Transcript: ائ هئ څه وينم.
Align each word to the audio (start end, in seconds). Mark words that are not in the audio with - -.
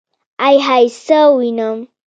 ائ 0.47 0.55
هئ 0.67 0.83
څه 1.05 1.19
وينم. 1.37 1.77